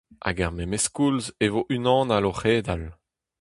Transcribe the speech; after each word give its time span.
Hag 0.25 0.37
er 0.45 0.53
memes 0.57 0.85
koulz 0.95 1.25
e 1.43 1.47
vo 1.53 1.61
unan 1.75 2.09
all 2.15 2.27
o 2.29 2.33
c'hedal. 2.39 2.83